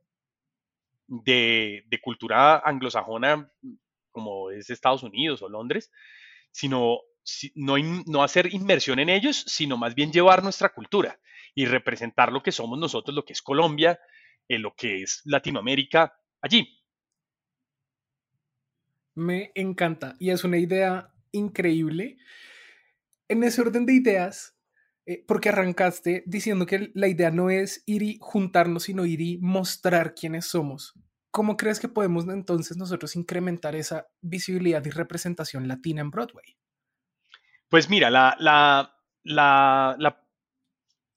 de 1.07 1.99
cultura 2.01 2.59
anglosajona 2.59 3.49
como 4.17 4.49
es 4.49 4.69
Estados 4.69 5.03
Unidos 5.03 5.41
o 5.43 5.49
Londres, 5.49 5.91
sino 6.51 7.01
no, 7.55 8.23
hacer 8.23 8.53
inmersión 8.53 8.99
en 8.99 9.09
ellos, 9.09 9.43
sino 9.47 9.77
más 9.77 9.95
bien 9.95 10.11
llevar 10.11 10.43
nuestra 10.43 10.69
cultura 10.69 11.19
y 11.55 11.65
representar 11.65 12.31
lo 12.31 12.41
que 12.43 12.51
somos 12.51 12.79
nosotros, 12.79 13.15
lo 13.15 13.25
que 13.25 13.33
es 13.33 13.41
Colombia, 13.41 13.99
eh, 14.47 14.59
lo 14.59 14.73
que 14.75 15.01
es 15.01 15.21
Latinoamérica 15.25 16.13
allí. 16.41 16.67
Me 19.15 19.51
encanta 19.55 20.15
y 20.19 20.29
es 20.29 20.43
una 20.43 20.57
idea 20.57 21.11
increíble. 21.31 22.17
En 23.27 23.43
ese 23.43 23.61
orden 23.61 23.85
de 23.85 23.93
ideas, 23.93 24.55
eh, 25.05 25.23
porque 25.27 25.49
arrancaste 25.49 26.23
diciendo 26.25 26.65
que 26.65 26.91
la 26.93 27.07
idea 27.07 27.31
no 27.31 27.49
es 27.49 27.81
ir 27.85 28.03
y 28.03 28.17
juntarnos, 28.21 28.83
sino 28.83 29.05
ir 29.05 29.21
y 29.21 29.37
mostrar 29.39 30.13
quiénes 30.13 30.45
somos. 30.45 30.93
¿Cómo 31.31 31.57
crees 31.57 31.79
que 31.79 31.87
podemos 31.87 32.27
entonces 32.27 32.77
nosotros 32.77 33.15
incrementar 33.15 33.75
esa 33.75 34.07
visibilidad 34.21 34.83
y 34.85 34.89
representación 34.89 35.67
latina 35.67 36.01
en 36.01 36.11
Broadway? 36.11 36.57
Pues 37.69 37.89
mira, 37.89 38.09
la, 38.09 38.93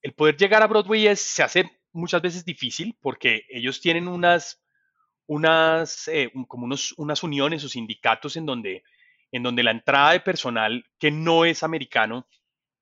el 0.02 0.14
poder 0.14 0.37
llegar 0.37 0.62
a 0.62 0.66
Broadway 0.66 1.14
se 1.14 1.42
hace 1.42 1.71
muchas 1.92 2.23
veces 2.23 2.45
difícil 2.45 2.97
porque 3.00 3.45
ellos 3.49 3.80
tienen 3.80 4.09
unas, 4.09 4.61
unas, 5.26 6.09
eh, 6.09 6.33
como 6.49 6.64
unos, 6.64 6.92
unas 6.99 7.23
uniones 7.23 7.62
o 7.64 7.69
sindicatos 7.69 8.37
en 8.37 8.47
donde, 8.47 8.83
en 9.30 9.45
donde 9.45 9.62
la 9.62 9.71
entrada 9.71 10.12
de 10.12 10.21
personal 10.21 10.85
que 10.99 11.12
no 11.12 11.45
es 11.45 11.62
americano 11.62 12.26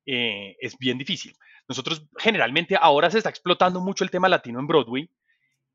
eh, 0.06 0.56
es 0.60 0.78
bien 0.78 0.96
difícil. 0.96 1.36
Nosotros 1.68 2.06
generalmente 2.16 2.76
ahora 2.80 3.10
se 3.10 3.18
está 3.18 3.28
explotando 3.28 3.80
mucho 3.80 4.02
el 4.02 4.10
tema 4.10 4.30
latino 4.30 4.60
en 4.60 4.66
Broadway, 4.66 5.10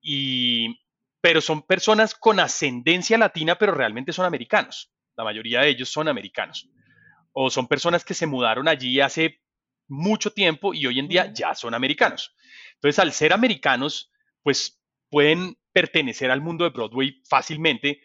y, 0.02 0.82
pero 1.22 1.40
son 1.42 1.62
personas 1.62 2.16
con 2.16 2.40
ascendencia 2.40 3.20
latina, 3.20 3.56
pero 3.56 3.76
realmente 3.76 4.12
son 4.12 4.26
americanos. 4.26 4.92
La 5.16 5.24
mayoría 5.24 5.62
de 5.62 5.70
ellos 5.70 5.90
son 5.90 6.08
americanos 6.08 6.68
o 7.34 7.50
son 7.50 7.68
personas 7.68 8.06
que 8.06 8.14
se 8.14 8.28
mudaron 8.28 8.68
allí 8.68 9.02
hace 9.02 9.42
mucho 9.88 10.32
tiempo 10.32 10.74
y 10.74 10.88
hoy 10.88 11.00
en 11.00 11.08
día 11.08 11.34
ya 11.34 11.54
son 11.56 11.74
americanos. 11.74 12.36
Entonces, 12.76 13.00
al 13.00 13.12
ser 13.12 13.34
americanos, 13.34 14.12
pues 14.42 14.82
pueden 15.10 15.58
pertenecer 15.74 16.32
al 16.32 16.42
mundo 16.42 16.64
de 16.64 16.70
Broadway 16.70 17.22
fácilmente, 17.28 18.02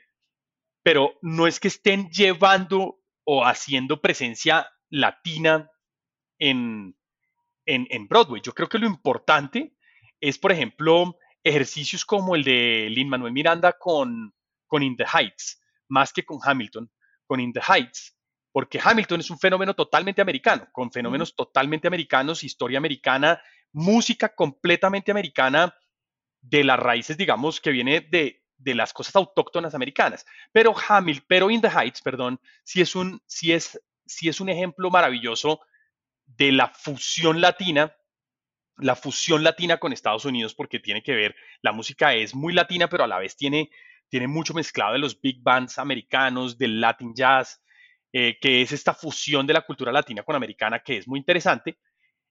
pero 0.83 1.19
no 1.23 1.47
es 1.47 1.61
que 1.61 1.69
estén 1.69 2.11
llevando 2.11 3.01
o 3.25 3.45
haciendo 3.45 4.01
presencia 4.01 4.69
latina 4.89 5.71
en, 6.39 6.97
en, 7.67 8.09
Broadway. 8.09 8.41
Yo 8.43 8.55
creo 8.55 8.69
que 8.69 8.79
lo 8.79 8.87
importante 8.87 9.77
es, 10.21 10.39
por 10.39 10.51
ejemplo, 10.53 11.19
ejercicios 11.45 12.05
como 12.05 12.35
el 12.35 12.45
de 12.45 12.89
Lin 12.91 13.09
Manuel 13.09 13.33
Miranda 13.33 13.75
con, 13.75 14.35
con 14.67 14.83
In 14.83 14.97
the 14.97 15.05
Heights, 15.05 15.63
más 15.89 16.13
que 16.13 16.25
con 16.25 16.39
Hamilton, 16.43 16.91
con 17.27 17.41
In 17.41 17.53
the 17.53 17.61
Heights 17.61 18.18
porque 18.59 18.81
Hamilton 18.83 19.21
es 19.21 19.31
un 19.31 19.39
fenómeno 19.39 19.73
totalmente 19.73 20.21
americano, 20.21 20.67
con 20.73 20.91
fenómenos 20.91 21.37
totalmente 21.37 21.87
americanos, 21.87 22.43
historia 22.43 22.79
americana, 22.79 23.41
música 23.71 24.35
completamente 24.35 25.13
americana 25.13 25.79
de 26.41 26.65
las 26.65 26.77
raíces, 26.77 27.17
digamos, 27.17 27.61
que 27.61 27.71
viene 27.71 28.01
de, 28.01 28.43
las 28.75 28.93
cosas 28.93 29.15
autóctonas 29.15 29.77
americanas. 29.77 30.27
Pero 30.51 30.75
Hamilton, 30.89 31.25
pero 31.29 31.51
In 31.53 31.61
the 31.61 31.69
Heights, 31.69 32.03
perdón, 32.03 32.41
sí 32.65 32.81
es 32.81 32.97
un, 32.97 33.23
sí 33.27 33.53
es, 33.53 33.81
sí 34.07 34.29
es 34.29 34.41
un 34.41 34.49
ejemplo 34.49 34.91
maravilloso 34.91 35.61
de 36.27 36.51
la 36.51 36.67
fusión 36.67 37.41
latina, 37.41 37.95
la 38.77 38.97
fusión 38.97 39.45
latina 39.45 39.77
con 39.77 39.93
Estados 39.93 40.25
Unidos, 40.25 40.57
porque 40.57 40.81
tiene 40.81 41.05
que 41.05 41.15
ver, 41.15 41.37
la 41.63 41.71
música 41.71 42.13
es 42.13 42.35
muy 42.35 42.53
latina, 42.53 42.89
pero 42.89 43.05
a 43.05 43.07
la 43.07 43.21
vez 43.21 43.37
tiene, 43.37 43.71
tiene 44.09 44.27
mucho 44.27 44.53
mezclado 44.53 44.95
de 44.95 44.99
los 44.99 45.21
big 45.21 45.45
bands 45.45 45.79
americanos, 45.79 46.59
del 46.59 46.81
Latin 46.81 47.15
jazz, 47.15 47.63
eh, 48.13 48.39
que 48.41 48.63
es 48.63 48.73
esta 48.73 48.95
fusión 48.95 49.47
de 49.47 49.55
la 49.55 49.63
cultura 49.63 49.93
latina 49.93 50.23
con 50.23 50.37
americana, 50.37 50.81
que 50.81 50.99
es 50.99 51.09
muy 51.09 51.19
interesante, 51.19 51.79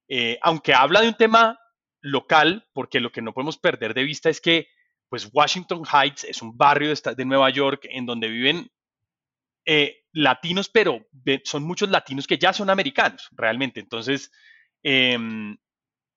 eh, 0.08 0.38
aunque 0.42 0.74
habla 0.74 1.00
de 1.00 1.08
un 1.08 1.14
tema 1.14 1.58
local, 2.00 2.66
porque 2.72 3.00
lo 3.00 3.12
que 3.12 3.22
no 3.22 3.32
podemos 3.32 3.58
perder 3.58 3.94
de 3.94 4.04
vista 4.04 4.30
es 4.30 4.40
que 4.40 4.68
pues 5.08 5.28
Washington 5.32 5.84
Heights 5.90 6.24
es 6.24 6.42
un 6.42 6.56
barrio 6.56 6.90
de, 6.90 7.14
de 7.14 7.24
Nueva 7.24 7.50
York 7.50 7.86
en 7.90 8.06
donde 8.06 8.28
viven 8.28 8.70
eh, 9.70 10.04
latinos, 10.12 10.70
pero 10.70 11.06
son 11.44 11.62
muchos 11.62 11.90
latinos 11.90 12.26
que 12.26 12.38
ya 12.38 12.54
son 12.54 12.70
americanos, 12.70 13.28
realmente. 13.32 13.80
Entonces, 13.80 14.32
em, 14.82 15.58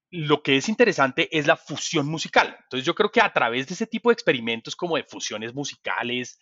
lo 0.10 0.42
que 0.42 0.56
es 0.56 0.70
interesante 0.70 1.28
es 1.38 1.48
la 1.48 1.58
fusión 1.58 2.08
musical. 2.08 2.56
Entonces, 2.64 2.86
yo 2.86 2.96
creo 2.96 3.12
que 3.12 3.20
a 3.20 3.34
través 3.34 3.68
de 3.68 3.74
ese 3.74 3.88
tipo 3.88 4.10
de 4.10 4.14
experimentos 4.14 4.76
como 4.76 4.96
de 4.96 5.04
fusiones 5.04 5.54
musicales, 5.54 6.40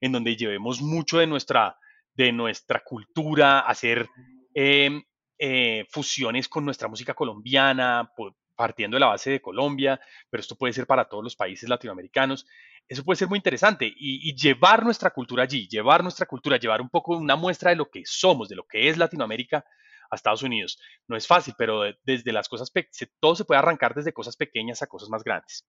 en 0.00 0.12
donde 0.12 0.36
llevemos 0.36 0.80
mucho 0.80 1.18
de 1.18 1.26
nuestra 1.26 1.76
de 2.14 2.32
nuestra 2.32 2.82
cultura, 2.84 3.60
hacer 3.60 4.08
em, 4.54 5.02
eh, 5.38 5.86
fusiones 5.90 6.48
con 6.48 6.64
nuestra 6.64 6.88
música 6.88 7.14
colombiana, 7.14 8.12
partiendo 8.54 8.96
de 8.96 9.00
la 9.00 9.08
base 9.08 9.30
de 9.30 9.42
Colombia, 9.42 10.00
pero 10.30 10.40
esto 10.40 10.56
puede 10.56 10.72
ser 10.72 10.86
para 10.86 11.08
todos 11.08 11.24
los 11.24 11.36
países 11.36 11.68
latinoamericanos. 11.68 12.46
Eso 12.88 13.04
puede 13.04 13.16
ser 13.16 13.28
muy 13.28 13.38
interesante 13.38 13.92
y, 13.96 14.34
llevar 14.36 14.84
nuestra 14.84 15.10
cultura 15.10 15.44
allí, 15.44 15.66
llevar 15.68 16.02
nuestra 16.02 16.26
cultura, 16.26 16.58
llevar 16.58 16.80
un 16.80 16.90
poco 16.90 17.16
una 17.16 17.36
muestra 17.36 17.70
de 17.70 17.76
lo 17.76 17.90
que 17.90 18.02
somos, 18.04 18.48
de 18.48 18.56
lo 18.56 18.64
que 18.64 18.88
es 18.88 18.98
Latinoamérica 18.98 19.64
a 20.10 20.16
Estados 20.16 20.42
Unidos. 20.42 20.78
No 21.08 21.16
es 21.16 21.26
fácil, 21.26 21.54
pero 21.56 21.82
desde 22.04 22.32
las 22.32 22.48
cosas, 22.48 22.70
todo 23.18 23.34
se 23.34 23.44
puede 23.44 23.58
arrancar 23.58 23.94
desde 23.94 24.12
cosas 24.12 24.36
pequeñas 24.36 24.82
a 24.82 24.86
cosas 24.86 25.08
más 25.08 25.24
grandes. 25.24 25.66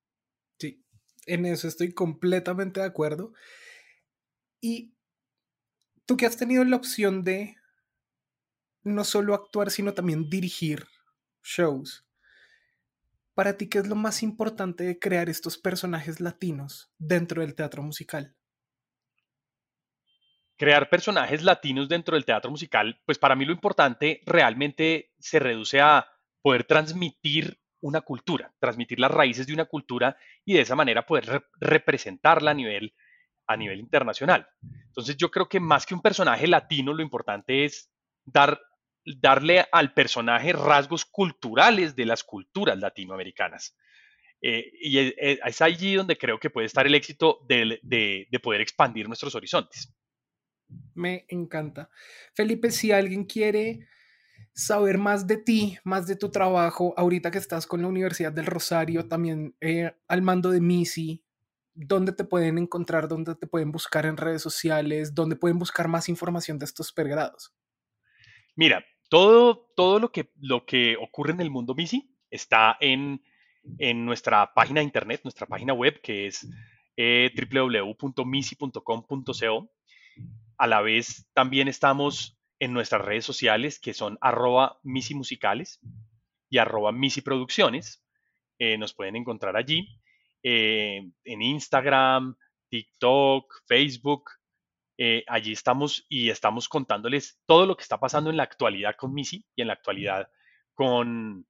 Sí, 0.59 0.83
en 1.25 1.45
eso 1.45 1.67
estoy 1.67 1.93
completamente 1.93 2.81
de 2.81 2.85
acuerdo. 2.85 3.33
Y 4.59 4.93
tú 6.05 6.17
que 6.17 6.25
has 6.25 6.38
tenido 6.38 6.63
la 6.63 6.75
opción 6.75 7.24
de 7.24 7.55
no 8.83 9.03
solo 9.03 9.33
actuar, 9.33 9.72
sino 9.72 9.93
también 9.93 10.29
dirigir 10.29 10.86
shows, 11.43 12.05
para 13.33 13.57
ti, 13.57 13.67
¿qué 13.67 13.79
es 13.79 13.88
lo 13.88 13.95
más 13.95 14.22
importante 14.22 14.83
de 14.83 15.00
crear 15.00 15.27
estos 15.27 15.57
personajes 15.57 16.19
latinos 16.19 16.91
dentro 17.00 17.41
del 17.41 17.55
teatro 17.55 17.81
musical? 17.81 18.36
Crear 20.55 20.88
personajes 20.89 21.41
latinos 21.41 21.89
dentro 21.89 22.15
del 22.15 22.25
teatro 22.25 22.51
musical, 22.51 23.01
pues 23.05 23.17
para 23.17 23.36
mí 23.36 23.43
lo 23.45 23.51
importante 23.51 24.22
realmente 24.25 25.12
se 25.17 25.39
reduce 25.39 25.81
a 25.81 26.07
poder 26.41 26.65
transmitir 26.65 27.60
una 27.81 28.01
cultura, 28.01 28.53
transmitir 28.60 29.00
las 29.00 29.12
raíces 29.12 29.48
de 29.48 29.53
una 29.53 29.65
cultura 29.65 30.15
y 30.45 30.53
de 30.53 30.62
esa 30.62 30.75
manera 30.75 31.05
poder 31.05 31.43
representarla 31.60 32.51
a 32.51 32.53
nivel 32.53 32.93
a 33.47 33.57
nivel 33.57 33.79
internacional. 33.79 34.47
Entonces 34.88 35.17
yo 35.17 35.29
creo 35.29 35.47
que 35.47 35.59
más 35.59 35.85
que 35.85 35.93
un 35.93 36.01
personaje 36.01 36.47
latino, 36.47 36.93
lo 36.93 37.01
importante 37.01 37.65
es 37.65 37.91
dar, 38.25 38.59
darle 39.05 39.65
al 39.71 39.93
personaje 39.93 40.53
rasgos 40.53 41.05
culturales 41.05 41.95
de 41.95 42.05
las 42.05 42.23
culturas 42.23 42.77
latinoamericanas. 42.77 43.75
Eh, 44.41 44.71
y 44.81 45.13
es, 45.17 45.62
allí 45.62 45.95
donde 45.95 46.17
creo 46.17 46.38
que 46.38 46.50
puede 46.50 46.67
estar 46.67 46.85
el 46.85 46.95
éxito 46.95 47.39
de, 47.47 47.79
de 47.81 48.39
poder 48.39 48.62
expandir 48.62 49.07
nuestros 49.07 49.35
horizontes. 49.35 49.93
Me 50.93 51.25
encanta. 51.29 51.89
Felipe, 52.33 52.71
si 52.71 52.91
alguien 52.91 53.25
quiere 53.25 53.88
saber 54.53 54.97
más 54.97 55.25
de 55.27 55.38
ti, 55.38 55.77
más 55.83 56.07
de 56.07 56.15
tu 56.15 56.29
trabajo, 56.29 56.93
ahorita 56.97 57.31
que 57.31 57.38
estás 57.38 57.65
con 57.65 57.81
la 57.81 57.88
Universidad 57.88 58.31
del 58.31 58.45
Rosario, 58.45 59.07
también 59.07 59.55
eh, 59.62 59.91
al 60.07 60.21
mando 60.21 60.51
de 60.51 60.62
MISI, 60.62 61.23
dónde 61.75 62.13
te 62.13 62.24
pueden 62.24 62.58
encontrar, 62.58 63.08
dónde 63.08 63.36
te 63.36 63.48
pueden 63.48 63.72
buscar 63.72 64.06
en 64.06 64.18
redes 64.18 64.42
sociales, 64.42 65.15
dónde 65.15 65.36
pueden 65.36 65.60
buscar 65.60 65.88
más 65.88 66.10
información 66.10 66.60
de 66.60 66.65
estos 66.65 66.92
pergrados. 66.92 67.53
Mira, 68.56 68.86
todo, 69.10 69.72
todo 69.75 70.00
lo, 70.00 70.12
que, 70.12 70.32
lo 70.39 70.65
que 70.65 70.96
ocurre 70.98 71.34
en 71.34 71.42
el 71.42 71.50
mundo 71.50 71.75
MISI 71.75 72.15
está 72.30 72.77
en, 72.80 73.22
nuestra 74.06 74.53
página 74.53 74.82
de 74.82 74.86
internet, 74.86 75.22
nuestra 75.24 75.48
página 75.48 75.74
web, 75.74 76.01
que 76.01 76.27
es 76.27 76.48
eh, 76.98 77.32
www.misi.com.co. 77.36 79.72
A 80.58 80.68
la 80.68 80.82
vez 80.82 81.27
también 81.34 81.68
estamos 81.68 82.38
en 82.60 82.74
nuestras 82.74 83.01
redes 83.01 83.25
sociales 83.25 83.80
que 83.80 83.94
son 83.94 84.18
arroba 84.22 84.80
misimusicales 84.84 85.80
y 86.50 86.58
arroba. 86.58 86.92
Eh, 88.60 88.77
nos 88.77 88.94
pueden 88.94 89.15
encontrar 89.15 89.58
allí 89.58 90.00
eh, 90.43 91.09
en 91.23 91.41
Instagram, 91.41 92.35
TikTok, 92.69 93.63
Facebook. 93.65 94.29
Eh, 94.97 95.23
allí 95.27 95.53
estamos 95.53 96.05
y 96.07 96.29
estamos 96.29 96.69
contándoles 96.69 97.39
todo 97.45 97.65
lo 97.65 97.75
que 97.75 97.83
está 97.83 98.00
pasando 98.00 98.29
en 98.29 98.38
la 98.38 98.43
actualidad 98.43 98.95
con 98.95 99.13
Misi 99.13 99.43
y 99.55 99.62
en 99.62 99.67
la 99.67 99.73
actualidad 99.73 100.29
con, 100.75 101.47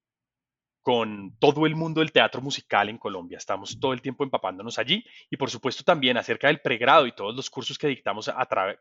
con 0.81 1.35
todo 1.39 1.65
el 1.65 1.75
mundo 1.75 1.99
del 1.99 2.11
teatro 2.11 2.41
musical 2.41 2.87
en 2.87 2.97
Colombia. 2.97 3.37
Estamos 3.37 3.79
todo 3.79 3.93
el 3.93 4.01
tiempo 4.01 4.23
empapándonos 4.23 4.79
allí 4.79 5.03
y 5.29 5.37
por 5.37 5.49
supuesto 5.49 5.83
también 5.83 6.17
acerca 6.17 6.47
del 6.47 6.61
pregrado 6.61 7.07
y 7.07 7.15
todos 7.15 7.35
los 7.35 7.49
cursos 7.49 7.77
que 7.77 7.87
dictamos 7.87 8.31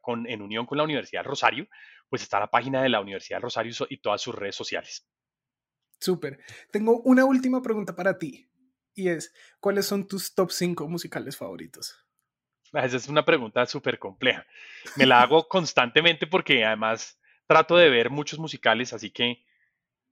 con, 0.01 0.29
en 0.29 0.43
unión 0.43 0.67
con 0.67 0.79
la 0.79 0.85
Universidad 0.85 1.23
del 1.23 1.31
Rosario, 1.31 1.67
pues 2.09 2.23
está 2.23 2.39
la 2.39 2.51
página 2.51 2.83
de 2.83 2.89
la 2.89 3.01
Universidad 3.01 3.39
del 3.39 3.45
Rosario 3.45 3.73
y 3.89 3.97
todas 3.99 4.21
sus 4.21 4.35
redes 4.35 4.55
sociales. 4.55 5.09
Súper. 5.99 6.41
Tengo 6.71 7.01
una 7.03 7.25
última 7.25 7.63
pregunta 7.63 7.95
para 7.95 8.19
ti 8.19 8.49
y 8.95 9.09
es, 9.09 9.35
¿cuáles 9.61 9.87
son 9.87 10.07
tus 10.07 10.35
top 10.35 10.51
5 10.51 10.89
musicales 10.89 11.37
favoritos? 11.37 11.99
Ah, 12.73 12.87
esa 12.87 12.97
es 12.97 13.09
una 13.09 13.25
pregunta 13.25 13.65
súper 13.67 13.99
compleja. 13.99 14.47
Me 14.97 15.07
la 15.07 15.21
hago 15.23 15.47
constantemente 15.47 16.27
porque 16.27 16.65
además 16.65 17.21
trato 17.47 17.77
de 17.77 17.91
ver 17.91 18.11
muchos 18.11 18.39
musicales, 18.39 18.93
así 18.93 19.11
que 19.11 19.45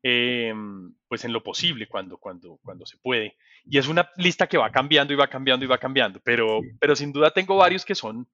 Em, 0.02 0.94
pues 1.08 1.26
en 1.26 1.32
lo 1.32 1.42
posible 1.42 1.86
cuando, 1.86 2.16
cuando, 2.16 2.58
cuando 2.62 2.86
se 2.86 2.96
puede. 2.96 3.36
Y 3.66 3.76
es 3.76 3.86
una 3.86 4.10
lista 4.16 4.46
que 4.46 4.56
va 4.56 4.72
cambiando 4.72 5.12
y 5.12 5.16
va 5.16 5.28
cambiando 5.28 5.64
y 5.64 5.68
va 5.68 5.76
cambiando, 5.76 6.20
pero, 6.24 6.60
pero 6.80 6.96
sin 6.96 7.12
duda 7.12 7.30
tengo 7.32 7.56
varios 7.56 7.84
que 7.84 7.94
son, 7.94 8.26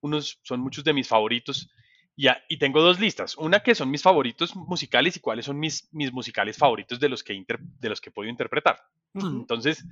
unos, 0.00 0.38
son 0.42 0.60
muchos 0.60 0.84
de 0.84 0.92
mis 0.92 1.08
favoritos. 1.08 1.70
Y, 2.20 2.26
y 2.48 2.56
tengo 2.56 2.82
dos 2.82 2.98
listas, 2.98 3.36
una 3.36 3.60
que 3.60 3.76
son 3.76 3.92
mis 3.92 4.02
favoritos 4.02 4.56
musicales 4.56 5.16
y 5.16 5.20
cuáles 5.20 5.44
son 5.44 5.56
mis, 5.60 5.88
mis 5.92 6.12
musicales 6.12 6.56
favoritos 6.56 6.98
de 6.98 7.08
los 7.08 7.22
que, 7.22 7.44
de 7.46 7.88
los 7.88 8.00
que 8.00 8.10
puedo 8.10 8.28
interpretar. 8.28 8.80
Entonces, 9.14 9.86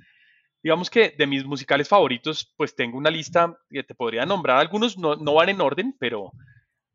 digamos 0.61 0.89
que 0.89 1.15
de 1.17 1.25
mis 1.25 1.45
musicales 1.45 1.87
favoritos, 1.87 2.53
pues 2.57 2.75
tengo 2.75 2.97
una 2.97 3.09
lista 3.09 3.57
que 3.69 3.83
te 3.83 3.95
podría 3.95 4.25
nombrar. 4.25 4.57
Algunos 4.57 4.97
no, 4.97 5.15
no 5.15 5.35
van 5.35 5.47
en 5.47 5.61
orden, 5.61 5.95
pero, 5.97 6.33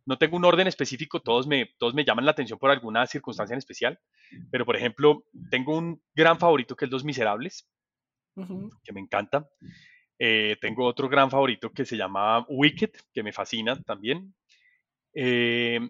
no 0.05 0.19
tengo 0.19 0.37
un 0.37 0.45
orden 0.45 0.67
específico, 0.67 1.21
todos 1.21 1.47
me, 1.47 1.71
todos 1.79 1.95
me 1.95 2.05
llaman 2.05 2.25
la 2.25 2.33
atención 2.33 2.59
por 2.59 2.71
alguna 2.71 3.07
circunstancia 3.07 3.55
en 3.55 3.59
especial, 3.59 3.99
pero 4.51 4.67
por 4.67 4.77
ejemplo, 4.77 5.25
tengo 5.51 5.77
un 5.77 6.03
gran 6.15 6.39
favorito 6.39 6.77
que 6.77 6.87
es 6.87 6.91
Los 6.91 7.05
Miserables, 7.05 7.69
que 8.83 8.93
me 8.93 9.01
encanta. 9.01 9.49
Eh, 10.19 10.57
tengo 10.61 10.87
otro 10.87 11.09
gran 11.09 11.31
favorito 11.31 11.71
que 11.71 11.85
se 11.85 11.97
llama 11.97 12.45
Wicked, 12.49 12.91
que 13.13 13.23
me 13.23 13.33
fascina 13.33 13.81
también. 13.83 14.35
Eh, 15.15 15.81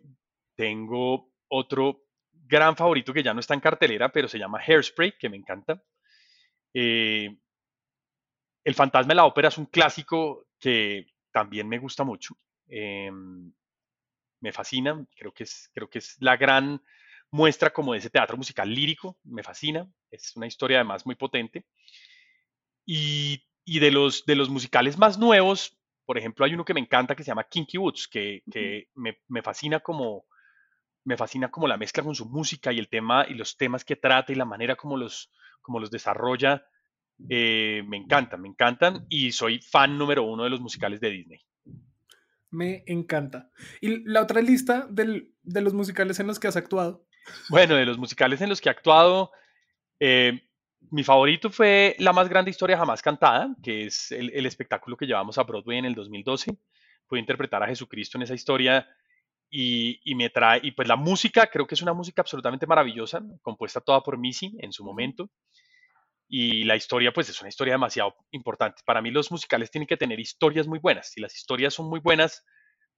tengo 0.57 1.33
otro 1.49 2.05
gran 2.31 2.77
favorito 2.77 3.13
que 3.13 3.23
ya 3.23 3.33
no 3.35 3.41
está 3.41 3.55
en 3.55 3.61
cartelera, 3.61 4.11
pero 4.11 4.29
se 4.29 4.39
llama 4.39 4.61
Hairspray, 4.61 5.17
que 5.19 5.29
me 5.29 5.37
encanta. 5.37 5.83
Eh, 6.75 7.35
el 8.65 8.75
Fantasma 8.75 9.11
de 9.11 9.15
la 9.17 9.25
Ópera 9.25 9.49
es 9.49 9.59
un 9.59 9.67
clásico 9.67 10.47
que 10.59 11.07
también 11.33 11.69
me 11.69 11.79
gusta 11.79 12.05
mucho. 12.05 12.37
Em, 12.69 13.53
me 14.41 14.53
fascina, 14.53 15.05
creo 15.17 15.33
que 15.33 15.45
es, 15.45 15.71
creo 15.73 15.89
que 15.89 15.99
es 15.99 16.17
la 16.21 16.37
gran 16.37 16.83
muestra 17.31 17.73
como 17.73 17.93
de 17.93 17.99
ese 17.99 18.11
teatro 18.11 18.37
musical 18.37 18.73
lírico, 18.73 19.19
me 19.25 19.43
fascina, 19.43 19.91
es 20.11 20.37
una 20.37 20.47
historia 20.47 20.79
además 20.79 21.07
muy 21.07 21.15
potente. 21.15 21.65
Y, 22.85 23.43
de, 23.65 23.91
los, 23.91 24.27
de 24.27 24.35
los 24.35 24.51
musicales 24.51 24.99
más 24.99 25.19
nuevos, 25.19 25.79
por 26.13 26.19
ejemplo, 26.19 26.45
hay 26.45 26.53
uno 26.53 26.63
que 26.67 26.75
me 26.75 26.81
encanta 26.81 27.17
que 27.17 27.25
se 27.25 27.29
llama 27.29 27.45
Kinky 27.45 27.79
Woods, 27.79 28.07
que, 28.07 28.43
me, 28.97 29.43
fascina 29.43 29.81
como 29.81 30.27
me 31.05 31.17
fascina 31.17 31.51
como 31.51 31.67
la 31.67 31.79
mezcla 31.79 32.03
con 32.03 32.15
su 32.15 32.27
música 32.27 32.71
y 32.71 32.79
el 32.79 32.91
tema 32.91 33.25
y 33.27 33.33
los 33.33 33.57
temas 33.57 33.83
que 33.83 33.97
trata 33.97 34.31
y 34.31 34.35
la 34.35 34.45
manera 34.45 34.77
como 34.77 34.99
los, 34.99 35.33
como 35.63 35.81
los 35.81 35.91
desarrolla. 35.91 36.67
Eh, 37.31 37.83
me 37.87 37.97
encantan, 37.97 38.43
me 38.43 38.49
encantan 38.49 39.07
y 39.09 39.33
soy 39.33 39.61
fan 39.63 39.97
número 39.97 40.25
uno 40.25 40.45
de 40.45 40.51
los 40.51 40.61
musicales 40.61 41.01
de 41.01 41.09
Disney. 41.09 41.41
Me 42.51 42.85
encanta. 42.87 43.49
¿Y 43.81 44.07
la 44.07 44.21
otra 44.21 44.43
lista 44.43 44.87
de 44.91 45.63
los 45.63 45.73
musicales 45.73 46.21
en 46.21 46.27
los 46.27 46.39
que 46.39 46.49
has 46.49 46.57
actuado? 46.57 47.07
Bueno, 47.49 47.75
de 47.75 47.87
los 47.87 47.97
musicales 47.97 48.43
en 48.43 48.51
los 48.51 48.61
que 48.61 48.69
he 48.69 48.73
actuado, 48.73 49.33
eh, 49.99 50.43
mi 50.91 51.03
favorito 51.05 51.51
fue 51.51 51.97
La 51.99 52.13
más 52.13 52.29
grande 52.29 52.51
historia 52.51 52.77
jamás 52.77 53.03
cantada, 53.03 53.55
que 53.63 53.87
es 53.87 54.13
el, 54.13 54.47
espectáculo 54.47 54.97
que 54.97 55.07
llevamos 55.07 55.39
a 55.39 55.43
Broadway 55.43 55.79
en 55.79 55.85
el 55.87 55.95
2012. 55.95 56.57
Pude 57.07 57.21
interpretar 57.21 57.63
a 57.63 57.67
Jesucristo 57.67 58.19
en 58.19 58.23
esa 58.23 58.35
historia 58.35 58.87
y, 59.51 60.01
me 60.15 60.31
trae, 60.31 60.61
y 60.63 60.73
pues 60.73 60.89
la 60.89 60.97
música, 60.97 61.47
creo 61.47 61.67
que 61.67 61.75
es 61.75 61.83
una 61.83 61.93
música 61.93 62.23
absolutamente 62.23 62.67
maravillosa, 62.67 63.23
compuesta 63.43 63.81
toda 63.81 64.03
por 64.03 64.19
Missy 64.19 64.57
en 64.61 64.73
su 64.73 64.85
momento. 64.85 65.31
Y 66.27 66.65
la 66.65 66.77
historia, 66.77 67.13
pues 67.13 67.29
es 67.29 67.39
una 67.41 67.51
historia 67.51 67.75
demasiado 67.75 68.15
importante. 68.31 68.83
Para 68.87 69.03
mí 69.03 69.11
los 69.11 69.31
musicales 69.31 69.71
tienen 69.71 69.87
que 69.87 69.99
tener 69.99 70.19
historias 70.19 70.67
muy 70.67 70.79
buenas. 70.79 71.11
Si 71.11 71.21
las 71.21 71.37
historias 71.37 71.75
son 71.75 71.91
muy 71.91 72.01
buenas, 72.01 72.45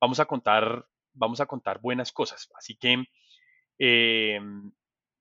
vamos 0.01 0.21
a 0.21 0.27
contar, 0.27 0.87
vamos 1.13 1.41
a 1.41 1.47
contar 1.47 1.81
buenas 1.81 2.13
cosas. 2.13 2.49
Así 2.57 2.77
que 2.77 3.05
eh, 3.79 4.41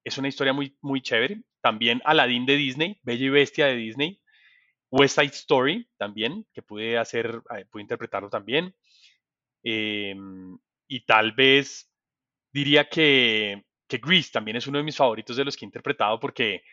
es 0.03 0.17
una 0.17 0.27
historia 0.27 0.53
muy, 0.53 0.77
muy 0.81 1.01
chévere. 1.01 1.41
También 1.61 2.01
Aladdin 2.05 2.45
de 2.45 2.55
Disney, 2.55 2.99
Bella 3.03 3.25
y 3.25 3.29
Bestia 3.29 3.67
de 3.67 3.75
Disney, 3.75 4.21
West 4.91 5.15
Side 5.15 5.33
Story 5.33 5.87
también, 5.97 6.45
que 6.53 6.61
pude 6.61 6.97
hacer, 6.97 7.41
eh, 7.57 7.65
pude 7.65 7.83
interpretarlo 7.83 8.29
también. 8.29 8.75
Eh, 9.63 10.15
y 10.87 11.05
tal 11.05 11.31
vez 11.31 11.89
diría 12.51 12.89
que, 12.89 13.65
que 13.87 13.97
Grease 13.97 14.31
también 14.31 14.57
es 14.57 14.67
uno 14.67 14.77
de 14.77 14.83
mis 14.83 14.97
favoritos 14.97 15.37
de 15.37 15.45
los 15.45 15.55
que 15.55 15.65
he 15.65 15.67
interpretado 15.67 16.19
porque 16.19 16.63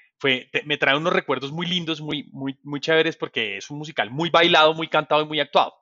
me 0.64 0.76
trae 0.76 0.96
unos 0.96 1.12
recuerdos 1.12 1.50
muy 1.50 1.66
lindos, 1.66 2.00
muy, 2.00 2.24
muy, 2.32 2.58
muy 2.62 2.80
chéveres, 2.80 3.16
porque 3.16 3.56
es 3.56 3.70
un 3.70 3.78
musical 3.78 4.10
muy 4.10 4.28
bailado, 4.28 4.74
muy 4.74 4.88
cantado 4.88 5.22
y 5.22 5.26
muy 5.26 5.40
actuado. 5.40 5.74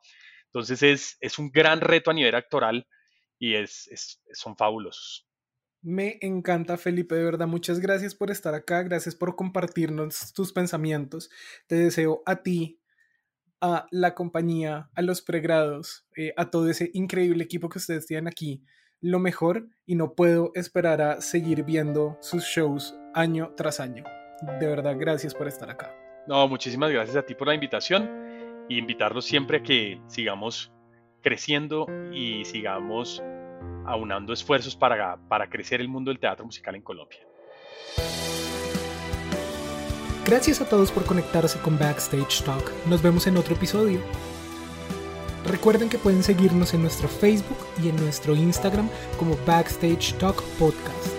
Entonces 0.45 0.81
es, 0.81 1.17
es 1.19 1.37
un 1.39 1.51
gran 1.51 1.81
reto 1.81 2.11
a 2.11 2.13
nivel 2.13 2.35
actoral 2.35 2.87
y 3.37 3.55
es, 3.55 4.21
son 4.33 4.55
fabulosos. 4.55 5.28
Me 5.81 6.17
encanta, 6.21 6.77
Felipe, 6.77 7.15
de 7.15 7.23
verdad. 7.23 7.47
Muchas 7.47 7.79
gracias 7.79 8.13
por 8.15 8.31
estar 8.31 8.53
acá, 8.53 8.83
gracias 8.83 9.15
por 9.15 9.35
compartirnos 9.35 10.33
tus 10.33 10.51
pensamientos. 10.51 11.29
Te 11.67 11.75
deseo 11.75 12.21
a 12.25 12.43
ti, 12.43 12.79
a 13.61 13.87
la 13.91 14.15
compañía, 14.15 14.89
a 14.95 15.01
los 15.01 15.21
pregrados, 15.21 16.05
eh, 16.15 16.33
a 16.37 16.49
todo 16.49 16.69
ese 16.69 16.91
increíble 16.93 17.43
equipo 17.43 17.69
que 17.69 17.77
ustedes 17.77 18.05
tienen 18.05 18.27
aquí, 18.27 18.63
lo 19.01 19.19
mejor 19.19 19.69
y 19.85 19.95
no 19.95 20.15
puedo 20.15 20.51
esperar 20.55 21.01
a 21.01 21.21
seguir 21.21 21.63
viendo 21.63 22.17
sus 22.21 22.43
shows 22.43 22.95
año 23.13 23.53
tras 23.55 23.79
año 23.79 24.03
de 24.41 24.67
verdad, 24.67 24.95
gracias 24.97 25.33
por 25.33 25.47
estar 25.47 25.69
acá. 25.69 25.93
No, 26.27 26.47
muchísimas 26.47 26.91
gracias 26.91 27.17
a 27.17 27.23
ti 27.23 27.35
por 27.35 27.47
la 27.47 27.53
invitación 27.53 28.09
y 28.69 28.77
invitarlos 28.77 29.25
siempre 29.25 29.57
a 29.57 29.63
que 29.63 29.99
sigamos 30.07 30.71
creciendo 31.21 31.87
y 32.13 32.45
sigamos 32.45 33.21
aunando 33.89 34.31
esfuerzos 34.33 34.75
para, 34.75 35.17
para 35.27 35.49
crecer 35.49 35.81
el 35.81 35.89
mundo 35.89 36.11
del 36.11 36.19
teatro 36.19 36.45
musical 36.45 36.75
en 36.75 36.81
Colombia. 36.81 37.19
Gracias 40.25 40.61
a 40.61 40.69
todos 40.69 40.91
por 40.91 41.05
conectarse 41.05 41.59
con 41.59 41.79
Backstage 41.79 42.43
Talk. 42.43 42.71
Nos 42.85 43.01
vemos 43.01 43.25
en 43.25 43.35
otro 43.35 43.55
episodio. 43.55 43.99
Recuerden 45.45 45.89
que 45.89 45.97
pueden 45.97 46.21
seguirnos 46.21 46.73
en 46.75 46.81
nuestro 46.81 47.07
Facebook 47.07 47.57
y 47.83 47.89
en 47.89 47.95
nuestro 47.95 48.35
Instagram 48.35 48.87
como 49.17 49.35
Backstage 49.47 50.13
Talk 50.19 50.43
Podcast. 50.59 51.18